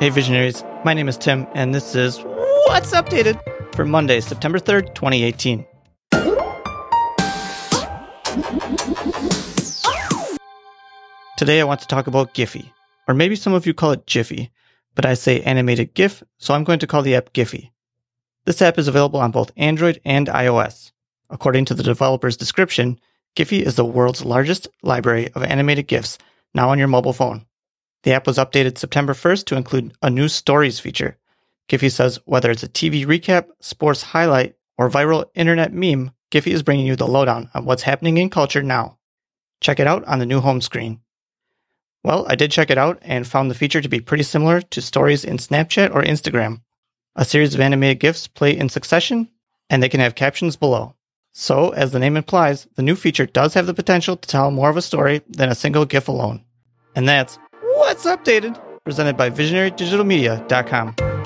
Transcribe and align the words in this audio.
Hey, 0.00 0.10
visionaries. 0.10 0.62
My 0.84 0.94
name 0.94 1.08
is 1.08 1.18
Tim, 1.18 1.44
and 1.54 1.74
this 1.74 1.96
is 1.96 2.18
What's 2.18 2.92
Updated 2.92 3.40
for 3.74 3.84
Monday, 3.84 4.20
September 4.20 4.60
3rd, 4.60 4.94
2018. 4.94 5.66
Today, 11.36 11.60
I 11.60 11.64
want 11.64 11.80
to 11.80 11.88
talk 11.88 12.06
about 12.06 12.32
Giphy, 12.32 12.70
or 13.08 13.14
maybe 13.14 13.34
some 13.34 13.54
of 13.54 13.66
you 13.66 13.74
call 13.74 13.90
it 13.90 14.06
Jiffy, 14.06 14.52
but 14.94 15.04
I 15.04 15.14
say 15.14 15.40
animated 15.40 15.94
GIF, 15.94 16.22
so 16.36 16.54
I'm 16.54 16.62
going 16.62 16.78
to 16.78 16.86
call 16.86 17.02
the 17.02 17.16
app 17.16 17.32
Giphy. 17.32 17.70
This 18.44 18.62
app 18.62 18.78
is 18.78 18.86
available 18.86 19.18
on 19.18 19.32
both 19.32 19.50
Android 19.56 20.00
and 20.04 20.28
iOS. 20.28 20.92
According 21.28 21.64
to 21.64 21.74
the 21.74 21.82
developer's 21.82 22.36
description, 22.36 23.00
Giphy 23.34 23.62
is 23.62 23.74
the 23.74 23.84
world's 23.84 24.24
largest 24.24 24.68
library 24.84 25.32
of 25.34 25.42
animated 25.42 25.88
GIFs 25.88 26.18
now 26.54 26.70
on 26.70 26.78
your 26.78 26.86
mobile 26.86 27.12
phone. 27.12 27.46
The 28.02 28.12
app 28.12 28.26
was 28.26 28.38
updated 28.38 28.78
September 28.78 29.12
1st 29.12 29.44
to 29.46 29.56
include 29.56 29.94
a 30.02 30.10
new 30.10 30.28
stories 30.28 30.78
feature. 30.78 31.18
Giphy 31.68 31.90
says 31.90 32.18
whether 32.24 32.50
it's 32.50 32.62
a 32.62 32.68
TV 32.68 33.04
recap, 33.04 33.48
sports 33.60 34.02
highlight, 34.02 34.54
or 34.76 34.88
viral 34.88 35.26
internet 35.34 35.72
meme, 35.72 36.12
Giphy 36.30 36.52
is 36.52 36.62
bringing 36.62 36.86
you 36.86 36.96
the 36.96 37.06
lowdown 37.06 37.50
on 37.54 37.64
what's 37.64 37.82
happening 37.82 38.16
in 38.16 38.30
culture 38.30 38.62
now. 38.62 38.98
Check 39.60 39.80
it 39.80 39.86
out 39.86 40.04
on 40.04 40.18
the 40.18 40.26
new 40.26 40.40
home 40.40 40.60
screen. 40.60 41.00
Well, 42.04 42.26
I 42.28 42.36
did 42.36 42.52
check 42.52 42.70
it 42.70 42.78
out 42.78 42.98
and 43.02 43.26
found 43.26 43.50
the 43.50 43.56
feature 43.56 43.80
to 43.80 43.88
be 43.88 44.00
pretty 44.00 44.22
similar 44.22 44.60
to 44.60 44.80
stories 44.80 45.24
in 45.24 45.36
Snapchat 45.36 45.94
or 45.94 46.02
Instagram. 46.02 46.62
A 47.16 47.24
series 47.24 47.54
of 47.54 47.60
animated 47.60 47.98
GIFs 47.98 48.28
play 48.28 48.56
in 48.56 48.68
succession, 48.68 49.28
and 49.68 49.82
they 49.82 49.88
can 49.88 50.00
have 50.00 50.14
captions 50.14 50.54
below. 50.56 50.94
So, 51.32 51.70
as 51.70 51.92
the 51.92 51.98
name 51.98 52.16
implies, 52.16 52.68
the 52.76 52.82
new 52.82 52.94
feature 52.94 53.26
does 53.26 53.54
have 53.54 53.66
the 53.66 53.74
potential 53.74 54.16
to 54.16 54.28
tell 54.28 54.50
more 54.50 54.70
of 54.70 54.76
a 54.76 54.82
story 54.82 55.22
than 55.28 55.48
a 55.48 55.54
single 55.54 55.84
GIF 55.84 56.08
alone. 56.08 56.44
And 56.94 57.08
that's 57.08 57.38
What's 57.78 58.04
Updated, 58.06 58.58
presented 58.82 59.16
by 59.16 59.30
VisionaryDigitalMedia.com. 59.30 61.17